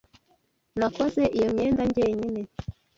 Nakoze 0.79 1.21
iyo 1.37 1.47
myenda 1.53 1.81
njyenyine. 1.89 2.41